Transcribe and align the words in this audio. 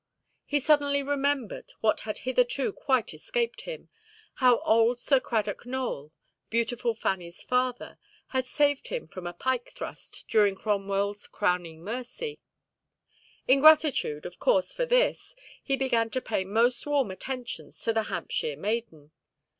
He 0.45 0.59
suddenly 0.59 1.03
remembered, 1.03 1.73
what 1.81 1.99
had 1.99 2.17
hitherto 2.25 2.73
quite 2.73 3.13
escaped 3.13 3.61
him, 3.69 3.89
how 4.37 4.57
old 4.61 4.97
Sir 4.97 5.19
Cradock 5.19 5.63
Nowell—beautiful 5.63 6.95
Fannyʼs 6.95 7.45
father—had 7.45 8.47
saved 8.47 8.87
him 8.87 9.07
from 9.07 9.27
a 9.27 9.33
pike–thrust 9.33 10.25
during 10.27 10.55
Cromwellʼs 10.55 11.29
"crowning 11.29 11.83
mercy". 11.83 12.39
In 13.47 13.59
gratitude, 13.59 14.25
of 14.25 14.39
course, 14.39 14.73
for 14.73 14.87
this, 14.87 15.35
he 15.61 15.75
began 15.77 16.09
to 16.09 16.19
pay 16.21 16.45
most 16.45 16.87
warm 16.87 17.11
attentions 17.11 17.79
to 17.83 17.93
the 17.93 18.05
Hampshire 18.09 18.57
maiden. 18.57 19.11